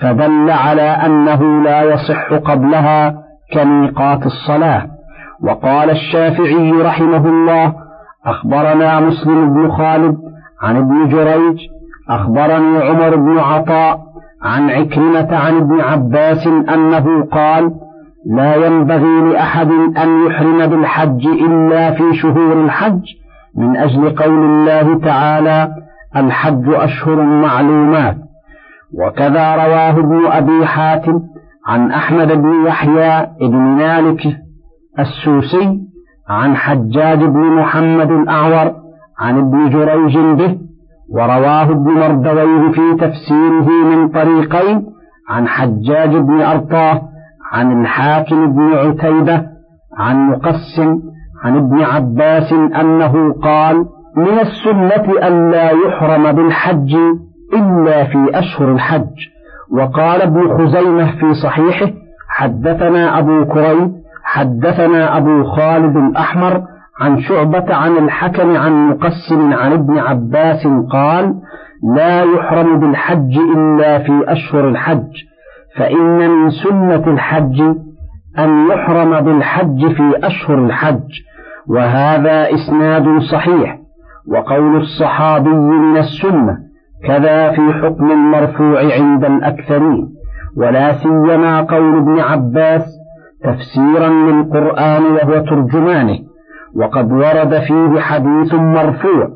فدل 0.00 0.50
على 0.50 0.82
أنه 0.82 1.62
لا 1.62 1.82
يصح 1.82 2.32
قبلها 2.32 3.25
كميقات 3.52 4.26
الصلاة. 4.26 4.86
وقال 5.42 5.90
الشافعي 5.90 6.70
رحمه 6.70 7.28
الله 7.28 7.74
أخبرنا 8.26 9.00
مسلم 9.00 9.54
بن 9.54 9.70
خالد 9.70 10.16
عن 10.62 10.76
ابن 10.76 11.08
جريج 11.08 11.58
أخبرني 12.10 12.78
عمر 12.78 13.16
بن 13.16 13.38
عطاء 13.38 14.00
عن 14.42 14.70
عكرمة 14.70 15.36
عن 15.36 15.56
ابن 15.56 15.80
عباس 15.80 16.46
أنه 16.46 17.24
قال 17.32 17.70
لا 18.36 18.66
ينبغي 18.66 19.20
لأحد 19.32 19.70
أن 19.70 20.26
يحرم 20.26 20.66
بالحج 20.66 21.26
إلا 21.26 21.90
في 21.90 22.14
شهور 22.14 22.64
الحج 22.64 23.02
من 23.56 23.76
أجل 23.76 24.10
قول 24.10 24.44
الله 24.44 24.98
تعالى 24.98 25.68
الحج 26.16 26.68
أشهر 26.68 27.22
معلومات. 27.22 28.16
وكذا 28.94 29.54
رواه 29.54 29.90
ابن 29.90 30.26
أبي 30.26 30.66
حاتم 30.66 31.20
عن 31.66 31.90
أحمد 31.92 32.32
بن 32.32 32.66
يحيى 32.66 33.26
بن 33.40 33.56
مالك 33.56 34.22
السوسي 34.98 35.80
عن 36.28 36.56
حجاج 36.56 37.18
بن 37.18 37.40
محمد 37.40 38.10
الأعور 38.10 38.72
عن 39.18 39.38
ابن 39.38 39.70
جريج 39.70 40.18
به 40.18 40.58
ورواه 41.10 41.62
ابن 41.62 41.90
مردويه 41.92 42.72
في 42.72 42.94
تفسيره 43.00 43.68
من 43.70 44.08
طريقين 44.08 44.86
عن 45.30 45.48
حجاج 45.48 46.16
بن 46.16 46.40
أرطاه 46.40 47.02
عن 47.52 47.80
الحاكم 47.80 48.52
بن 48.52 48.72
عتيبة 48.74 49.42
عن 49.98 50.30
مقسم 50.30 51.00
عن 51.44 51.56
ابن 51.56 51.82
عباس 51.82 52.52
أنه 52.52 53.32
قال 53.32 53.86
من 54.16 54.38
السنة 54.40 55.12
ألا 55.28 55.70
يحرم 55.70 56.32
بالحج 56.32 56.94
إلا 57.52 58.04
في 58.04 58.38
أشهر 58.38 58.72
الحج. 58.72 59.10
وقال 59.70 60.22
ابن 60.22 60.58
خزيمة 60.58 61.10
في 61.20 61.34
صحيحه 61.34 61.90
حدثنا 62.28 63.18
أبو 63.18 63.44
كريب 63.44 63.92
حدثنا 64.24 65.16
أبو 65.16 65.44
خالد 65.44 65.96
الأحمر 65.96 66.62
عن 67.00 67.20
شعبة 67.20 67.74
عن 67.74 67.96
الحكم 67.96 68.56
عن 68.56 68.88
مقسم 68.88 69.52
عن 69.54 69.72
ابن 69.72 69.98
عباس 69.98 70.66
قال 70.92 71.34
لا 71.96 72.22
يحرم 72.22 72.80
بالحج 72.80 73.38
إلا 73.56 73.98
في 73.98 74.24
أشهر 74.28 74.68
الحج 74.68 75.12
فإن 75.76 76.30
من 76.30 76.50
سنة 76.50 77.12
الحج 77.12 77.60
أن 78.38 78.66
يحرم 78.70 79.20
بالحج 79.20 79.92
في 79.92 80.26
أشهر 80.26 80.58
الحج 80.58 81.08
وهذا 81.68 82.54
إسناد 82.54 83.18
صحيح 83.32 83.78
وقول 84.28 84.76
الصحابي 84.76 85.50
من 85.50 85.96
السنة 85.96 86.58
كذا 87.04 87.50
في 87.50 87.72
حكم 87.72 88.10
المرفوع 88.10 88.94
عند 88.94 89.24
الأكثرين 89.24 90.08
ولا 90.56 90.92
سيما 90.92 91.60
قول 91.60 91.96
ابن 91.98 92.20
عباس 92.20 92.84
تفسيرا 93.44 94.08
للقرآن 94.08 95.02
وهو 95.02 95.44
ترجمانه 95.44 96.18
وقد 96.76 97.12
ورد 97.12 97.58
فيه 97.68 98.00
حديث 98.00 98.54
مرفوع. 98.54 99.28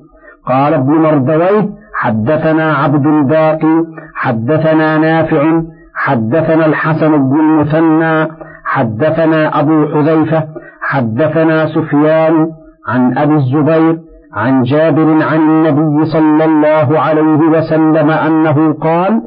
قال 0.46 0.74
ابن 0.74 0.92
مردويه 0.92 1.68
حدثنا 1.94 2.74
عبد 2.74 3.06
الباقي 3.06 3.84
حدثنا 4.14 4.98
نافع 4.98 5.62
حدثنا 5.94 6.66
الحسن 6.66 7.30
بن 7.30 7.40
المثنى 7.40 8.28
حدثنا 8.64 9.60
أبو 9.60 9.86
حذيفة 9.86 10.44
حدثنا 10.82 11.66
سفيان 11.66 12.48
عن 12.88 13.18
أبي 13.18 13.34
الزبير 13.34 13.98
عن 14.34 14.62
جابر 14.62 15.22
عن 15.22 15.40
النبي 15.40 16.04
صلى 16.04 16.44
الله 16.44 17.00
عليه 17.00 17.38
وسلم 17.58 18.10
أنه 18.10 18.72
قال 18.72 19.22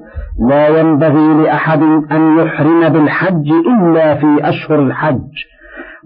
لا 0.50 0.68
ينبغي 0.80 1.34
لأحد 1.44 1.82
أن 2.12 2.38
يحرم 2.39 2.89
بالحج 2.89 3.52
إلا 3.68 4.16
في 4.16 4.50
أشهر 4.50 4.80
الحج 4.80 5.22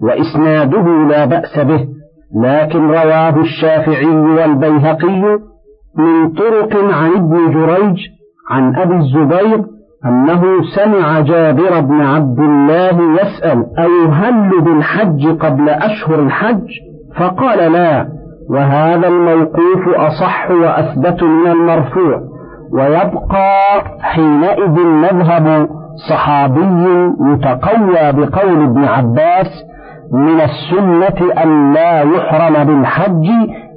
وإسناده 0.02 0.86
لا 1.08 1.24
بأس 1.24 1.58
به 1.58 1.86
لكن 2.42 2.86
رواه 2.88 3.36
الشافعي 3.40 4.06
والبيهقي 4.16 5.38
من 5.96 6.28
طرق 6.36 6.76
عن 6.94 7.10
ابن 7.16 7.50
جريج 7.52 7.96
عن 8.50 8.76
أبي 8.76 8.94
الزبير 8.96 9.64
أنه 10.04 10.42
سمع 10.76 11.20
جابر 11.20 11.80
بن 11.80 12.00
عبد 12.00 12.38
الله 12.38 13.14
يسأل 13.22 13.64
أيهل 13.78 14.60
بالحج 14.60 15.26
قبل 15.28 15.68
أشهر 15.68 16.22
الحج؟ 16.22 16.66
فقال 17.16 17.72
لا. 17.72 18.17
وهذا 18.50 19.08
الموقوف 19.08 19.88
أصح 19.96 20.50
وأثبت 20.50 21.22
من 21.22 21.46
المرفوع 21.50 22.20
ويبقى 22.72 23.82
حينئذ 24.00 24.80
مذهب 24.80 25.68
صحابي 26.10 26.86
يتقوى 27.32 28.12
بقول 28.12 28.62
ابن 28.62 28.84
عباس 28.84 29.64
من 30.12 30.40
السنة 30.40 31.42
أن 31.42 31.72
لا 31.74 32.02
يحرم 32.02 32.64
بالحج 32.64 33.26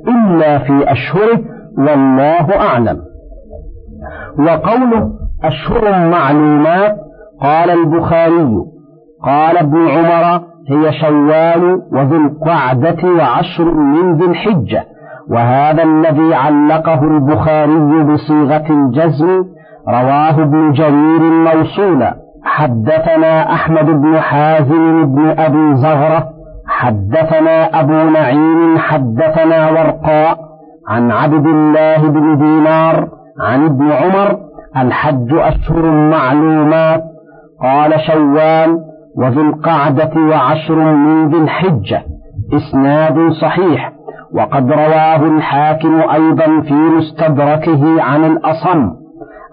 إلا 0.07 0.59
في 0.59 0.91
أشهره 0.91 1.39
والله 1.77 2.59
أعلم. 2.59 2.97
وقوله 4.39 5.11
أشهر 5.43 6.09
معلومات 6.09 6.95
قال 7.41 7.69
البخاري 7.69 8.55
قال 9.23 9.57
ابن 9.57 9.87
عمر 9.87 10.41
هي 10.69 10.93
شوال 10.93 11.81
وذو 11.91 12.15
القعدة 12.15 13.09
وعشر 13.09 13.73
من 13.73 14.15
ذي 14.15 14.25
الحجة. 14.25 14.83
وهذا 15.29 15.83
الذي 15.83 16.35
علقه 16.35 17.03
البخاري 17.03 18.03
بصيغة 18.03 18.65
الجزم 18.69 19.43
رواه 19.87 20.41
ابن 20.41 20.71
جرير 20.71 21.21
موصولا. 21.21 22.15
حدثنا 22.43 23.53
أحمد 23.53 23.85
بن 23.85 24.19
حازم 24.19 25.15
بن 25.15 25.35
أبي 25.39 25.75
زغرة. 25.75 26.27
حدثنا 26.67 27.79
أبو 27.79 28.09
نعيم. 28.09 28.77
حدثنا 28.77 29.69
ورقاء 29.69 30.37
عن 30.89 31.11
عبد 31.11 31.47
الله 31.47 32.07
بن 32.07 32.37
دينار. 32.37 33.07
عن 33.41 33.65
ابن 33.65 33.91
عمر. 33.91 34.37
الحج 34.77 35.33
أشهر 35.33 35.91
معلومات. 35.91 37.03
قال 37.63 37.99
شوال 38.07 38.90
وذو 39.17 39.41
القعدة 39.41 40.11
وعشر 40.15 40.75
من 40.75 41.29
ذي 41.29 41.37
الحجة 41.37 42.03
إسناد 42.53 43.31
صحيح 43.31 43.91
وقد 44.33 44.71
رواه 44.71 45.27
الحاكم 45.27 46.01
أيضا 46.13 46.61
في 46.61 46.73
مستدركه 46.73 48.01
عن 48.01 48.25
الأصم 48.25 48.89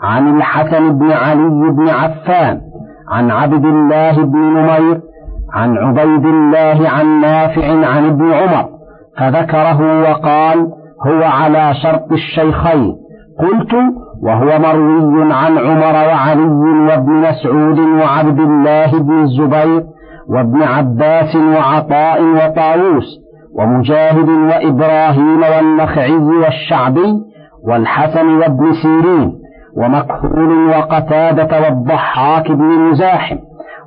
عن 0.03 0.37
الحسن 0.37 0.99
بن 0.99 1.13
علي 1.13 1.71
بن 1.71 1.89
عفان 1.89 2.61
عن 3.11 3.31
عبد 3.31 3.65
الله 3.65 4.25
بن 4.25 4.39
نمير 4.39 5.01
عن 5.53 5.77
عبيد 5.79 6.27
الله 6.27 6.89
عن 6.89 7.21
نافع 7.21 7.87
عن 7.87 8.07
ابن 8.07 8.33
عمر 8.33 8.69
فذكره 9.19 10.03
وقال 10.03 10.59
هو 11.07 11.23
على 11.23 11.75
شرط 11.83 12.13
الشيخين 12.13 12.95
قلت 13.41 13.75
وهو 14.23 14.59
مروي 14.59 15.33
عن 15.35 15.59
عمر 15.59 15.95
وعلي 16.09 16.43
وابن 16.89 17.13
مسعود 17.13 17.79
وعبد 17.79 18.41
الله 18.41 18.99
بن 18.99 19.23
الزبير 19.23 19.85
وابن 20.29 20.63
عباس 20.63 21.37
وعطاء 21.37 22.23
وطاووس 22.23 23.19
ومجاهد 23.59 24.29
وإبراهيم 24.29 25.43
والنخعي 25.43 26.17
والشعبي 26.17 27.15
والحسن 27.69 28.27
وابن 28.39 28.73
سيرين 28.83 29.33
ومكحول 29.77 30.69
وقتادة 30.69 31.61
والضحاك 31.61 32.53
بن 32.53 32.65
مزاحم 32.65 33.37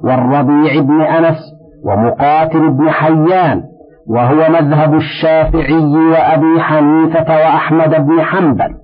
والربيع 0.03 0.81
بن 0.81 1.01
أنس 1.01 1.37
ومقاتل 1.85 2.69
بن 2.69 2.89
حيان 2.89 3.61
وهو 4.07 4.49
مذهب 4.49 4.93
الشافعي 4.95 5.95
وأبي 6.11 6.61
حنيفة 6.61 7.35
وأحمد 7.35 8.05
بن 8.07 8.21
حنبل 8.21 8.75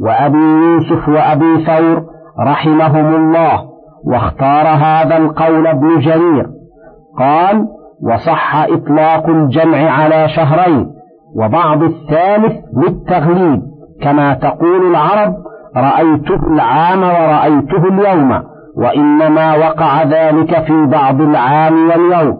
وأبي 0.00 0.38
يوسف 0.38 1.08
وأبي 1.08 1.64
ثور 1.64 2.02
رحمهم 2.40 3.14
الله 3.14 3.62
واختار 4.06 4.66
هذا 4.66 5.16
القول 5.16 5.66
ابن 5.66 5.98
جرير. 5.98 6.46
قال 7.18 7.66
وصح 8.02 8.56
إطلاق 8.56 9.28
الجمع 9.28 9.90
على 9.90 10.28
شهرين 10.28 10.86
وبعض 11.36 11.82
الثالث 11.82 12.52
للتغليب 12.76 13.62
كما 14.02 14.34
تقول 14.34 14.90
العرب 14.90 15.34
رأيته 15.76 16.46
العام 16.52 17.02
ورأيته 17.02 17.88
اليوم 17.88 18.42
وإنما 18.76 19.56
وقع 19.56 20.02
ذلك 20.02 20.64
في 20.64 20.86
بعض 20.86 21.20
العام 21.20 21.74
واليوم 21.90 22.36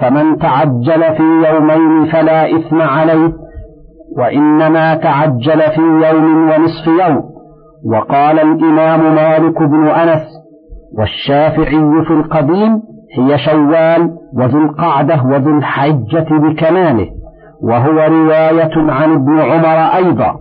فمن 0.00 0.38
تعجل 0.38 1.14
في 1.16 1.22
يومين 1.22 2.06
فلا 2.06 2.56
إثم 2.56 2.82
عليه 2.82 3.32
وإنما 4.18 4.94
تعجل 4.94 5.60
في 5.60 5.80
يوم 5.80 6.50
ونصف 6.50 6.86
يوم. 6.86 7.22
وقال 7.92 8.38
الإمام 8.40 9.14
مالك 9.14 9.62
بن 9.62 9.88
أنس 9.88 10.22
والشافعي 10.98 12.04
في 12.06 12.10
القديم 12.10 12.82
هي 13.18 13.38
شوال 13.38 14.10
وذو 14.36 14.58
القعدة 14.58 15.22
وذو 15.24 15.58
الحجة 15.58 16.26
بكماله 16.30 17.06
وهو 17.62 17.98
رواية 18.14 18.70
عن 18.76 19.12
ابن 19.12 19.40
عمر 19.40 19.96
أيضا. 19.96 20.36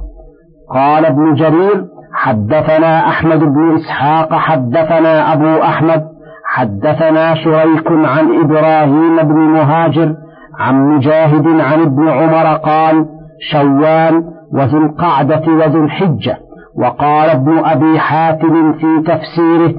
قال 0.74 1.06
ابن 1.06 1.34
جرير 1.34 1.86
حدثنا 2.14 3.08
أحمد 3.08 3.40
بن 3.40 3.76
إسحاق 3.76 4.34
حدثنا 4.34 5.34
أبو 5.34 5.64
أحمد 5.64 6.04
حدثنا 6.46 7.36
شريك 7.36 7.88
عن 7.92 8.40
إبراهيم 8.44 9.18
بن 9.24 9.36
مهاجر 9.36 10.16
عن 10.60 10.96
مجاهد 10.96 11.48
عن 11.48 11.82
ابن 11.82 12.10
عمر 12.10 12.56
قال 12.56 13.06
شوال 13.40 14.24
وذو 14.54 14.78
القعدة 14.78 15.44
وذو 15.48 15.84
الحجة. 15.84 16.38
وقال 16.78 17.30
ابن 17.30 17.60
أبي 17.66 18.00
حاتم 18.00 18.74
في 18.74 19.02
تفسيره 19.06 19.74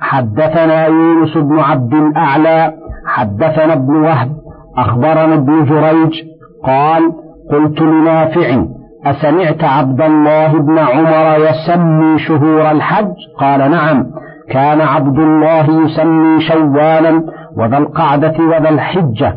حدثنا 0.00 0.86
يونس 0.86 1.36
بن 1.36 1.58
عبد 1.58 1.94
الأعلى 1.94 2.72
حدثنا 3.06 3.72
ابن 3.72 3.96
وهب 3.96 4.30
أخبرنا 4.76 5.34
ابن 5.34 5.64
جريج 5.64 6.22
قال 6.64 7.12
قلت 7.50 7.80
لنافع 7.80 8.64
أسمعت 9.06 9.64
عبد 9.64 10.00
الله 10.00 10.58
بن 10.58 10.78
عمر 10.78 11.38
يسمي 11.38 12.18
شهور 12.18 12.70
الحج؟ 12.70 13.14
قال 13.40 13.70
نعم. 13.70 14.06
كان 14.50 14.80
عبد 14.80 15.18
الله 15.18 15.84
يسمي 15.84 16.40
شوالا 16.40 17.22
وذا 17.56 17.78
القعدة 17.78 18.34
وذا 18.38 18.68
الحجة. 18.68 19.34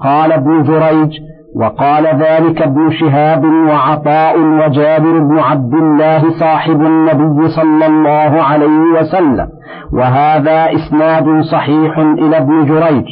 قال 0.00 0.32
ابن 0.32 0.62
جريج 0.62 1.20
وقال 1.56 2.06
ذلك 2.06 2.62
ابن 2.62 2.90
شهاب 2.90 3.44
وعطاء 3.44 4.38
وجابر 4.38 5.18
بن 5.18 5.38
عبد 5.38 5.74
الله 5.74 6.30
صاحب 6.40 6.80
النبي 6.80 7.48
صلى 7.48 7.86
الله 7.86 8.42
عليه 8.42 9.00
وسلم 9.00 9.48
وهذا 9.92 10.66
إسناد 10.72 11.40
صحيح 11.52 11.98
إلى 11.98 12.36
ابن 12.36 12.66
جريج 12.66 13.04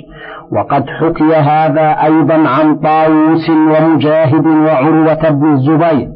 وقد 0.53 0.85
حكي 1.01 1.35
هذا 1.35 1.97
أيضا 2.05 2.35
عن 2.49 2.75
طاووس 2.75 3.51
ومجاهد 3.51 4.47
وعروة 4.47 5.31
بن 5.31 5.53
الزبير 5.53 6.09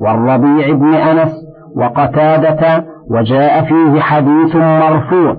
والربيع 0.00 0.72
بن 0.74 0.94
أنس 0.94 1.32
وقتادة 1.76 2.84
وجاء 3.10 3.64
فيه 3.64 4.00
حديث 4.00 4.56
مرفوع 4.56 5.36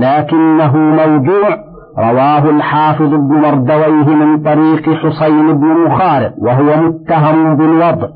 لكنه 0.00 0.76
موضوع 0.76 1.65
رواه 1.98 2.50
الحافظ 2.50 3.14
ابن 3.14 3.34
مردويه 3.34 4.14
من 4.14 4.42
طريق 4.42 4.90
حسين 4.90 5.52
بن 5.52 5.66
مخارق 5.66 6.32
وهو 6.38 6.82
متهم 6.82 7.56
بالوضع. 7.56 8.08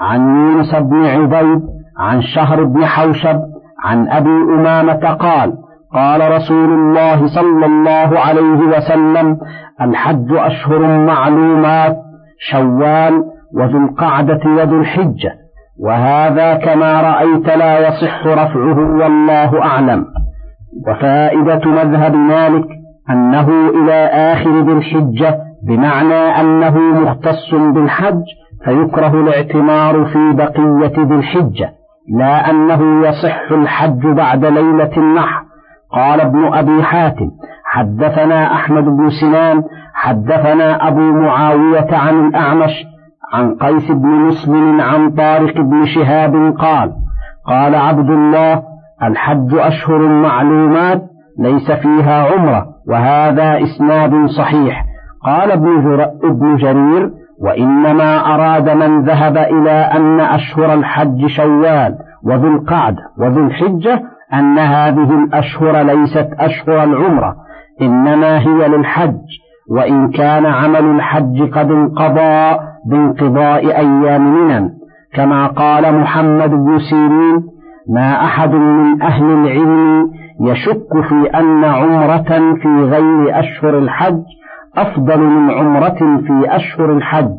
عن 0.00 0.20
يونس 0.36 0.74
بن 0.74 1.06
عبيد 1.06 1.62
عن 1.98 2.22
شهر 2.22 2.64
بن 2.64 2.84
حوشب 2.84 3.40
عن 3.84 4.08
أبي 4.08 4.30
أمامة 4.30 5.10
قال 5.14 5.52
قال 5.94 6.32
رسول 6.36 6.72
الله 6.72 7.26
صلى 7.26 7.66
الله 7.66 8.20
عليه 8.20 8.76
وسلم 8.76 9.38
الحج 9.80 10.32
أشهر 10.32 11.06
معلومات 11.06 11.96
شوال 12.50 13.24
وذو 13.54 13.78
القعدة 13.78 14.40
وذو 14.46 14.80
الحجة 14.80 15.32
وهذا 15.80 16.54
كما 16.54 17.00
رأيت 17.00 17.46
لا 17.46 17.88
يصح 17.88 18.26
رفعه 18.26 18.78
والله 18.78 19.62
أعلم. 19.62 20.04
وفائدة 20.88 21.70
مذهب 21.70 22.14
مالك 22.14 22.68
أنه 23.10 23.48
إلى 23.68 24.06
آخر 24.06 24.60
ذي 24.60 24.72
الحجة 24.72 25.38
بمعنى 25.68 26.40
أنه 26.40 26.78
مختص 26.78 27.54
بالحج 27.54 28.22
فيكره 28.64 29.20
الاعتمار 29.20 30.04
في 30.04 30.32
بقية 30.32 31.04
ذي 31.04 31.14
الحجة 31.14 31.72
لا 32.18 32.50
أنه 32.50 33.08
يصح 33.08 33.50
الحج 33.50 34.06
بعد 34.06 34.44
ليلة 34.44 34.90
النحر. 34.96 35.42
قال 35.92 36.20
ابن 36.20 36.44
أبي 36.54 36.82
حاتم 36.82 37.30
حدثنا 37.64 38.54
أحمد 38.54 38.84
بن 38.84 39.10
سنان 39.20 39.62
حدثنا 39.94 40.88
أبو 40.88 41.00
معاوية 41.00 41.88
عن 41.92 42.28
الأعمش 42.28 42.70
عن 43.32 43.54
قيس 43.54 43.90
بن 43.90 44.08
مسلم 44.08 44.80
عن 44.80 45.10
طارق 45.10 45.60
بن 45.60 45.86
شهاب 45.86 46.54
قال 46.58 46.92
قال 47.46 47.74
عبد 47.74 48.10
الله 48.10 48.62
الحج 49.02 49.54
أشهر 49.54 49.98
معلومات 49.98 51.02
ليس 51.38 51.70
فيها 51.70 52.32
عمرة. 52.32 52.66
وهذا 52.88 53.58
إسناد 53.62 54.26
صحيح. 54.38 54.84
قال 55.24 55.52
ابن, 55.52 55.82
جر... 55.84 56.02
ابن 56.24 56.56
جرير 56.56 57.10
وإنما 57.40 58.34
أراد 58.34 58.70
من 58.70 59.04
ذهب 59.04 59.36
إلى 59.36 59.70
أن 59.70 60.20
أشهر 60.20 60.74
الحج 60.74 61.26
شوال 61.26 61.94
وذو 62.24 62.48
القعدة 62.48 63.02
وذو 63.18 63.46
الحجة 63.46 64.02
أن 64.34 64.58
هذه 64.58 65.24
الأشهر 65.24 65.82
ليست 65.82 66.28
أشهر 66.38 66.84
العمرة 66.84 67.36
إنما 67.82 68.38
هي 68.38 68.68
للحج 68.68 69.18
وإن 69.70 70.10
كان 70.10 70.46
عمل 70.46 70.84
الحج 70.84 71.42
قد 71.52 71.70
انقضى 71.70 72.58
بانقضاء 72.90 73.64
أيام 73.64 74.34
منن. 74.34 74.70
كما 75.14 75.46
قال 75.46 76.00
محمد 76.00 76.50
بن 76.50 76.78
سيرين 76.90 77.42
ما 77.94 78.24
أحد 78.24 78.54
من 78.54 79.02
أهل 79.02 79.24
العلم 79.24 80.10
يشك 80.40 81.08
في 81.08 81.30
أن 81.34 81.64
عمرة 81.64 82.54
في 82.62 82.68
غير 82.68 83.38
أشهر 83.38 83.78
الحج 83.78 84.22
أفضل 84.76 85.20
من 85.20 85.50
عمرة 85.50 86.20
في 86.26 86.56
أشهر 86.56 86.92
الحج. 86.92 87.38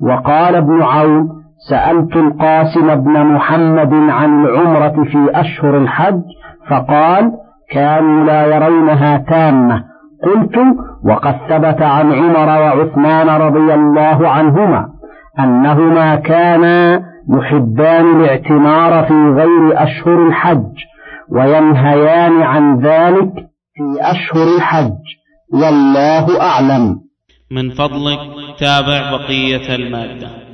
وقال 0.00 0.54
ابن 0.56 0.82
عون 0.82 1.28
سألت 1.70 2.16
القاسم 2.16 2.94
بن 2.94 3.26
محمد 3.26 3.94
عن 3.94 4.44
العمرة 4.44 5.04
في 5.04 5.30
أشهر 5.34 5.76
الحج 5.76 6.22
فقال 6.70 7.32
كانوا 7.70 8.24
لا 8.24 8.46
يرونها 8.46 9.16
تامة. 9.18 9.84
قلت 10.24 10.58
وقد 11.04 11.34
ثبت 11.48 11.82
عن 11.82 12.12
عمر 12.12 12.48
وعثمان 12.48 13.28
رضي 13.28 13.74
الله 13.74 14.28
عنهما 14.28 14.88
أنهما 15.38 16.16
كانا 16.16 17.02
يحبان 17.30 18.20
الاعتمار 18.20 19.04
في 19.04 19.14
غير 19.14 19.82
أشهر 19.82 20.26
الحج. 20.26 20.91
وينهيان 21.34 22.42
عن 22.42 22.78
ذلك 22.78 23.32
في 23.74 24.00
أشهر 24.00 24.56
الحج. 24.56 24.92
والله 25.52 26.40
أعلم. 26.40 27.00
من 27.50 27.70
فضلك 27.70 28.18
تابع 28.58 29.16
بقية 29.16 29.74
المادة. 29.74 30.51